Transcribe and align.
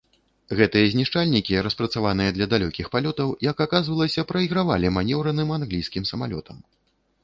Гэтыя 0.61 0.87
знішчальнікі, 0.93 1.59
распрацаваныя 1.67 2.33
для 2.39 2.49
далёкіх 2.55 2.91
палётаў, 2.97 3.29
як 3.51 3.57
аказвалася, 3.69 4.27
прайгравалі 4.35 4.87
манеўраным 5.01 5.59
англійскім 5.61 6.03
самалётам. 6.17 6.57